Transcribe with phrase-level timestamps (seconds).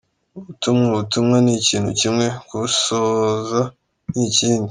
[0.45, 3.61] Gutumwa ubutumwa ni ikintu kimwe, kubusohoza
[4.13, 4.59] ni ikindi.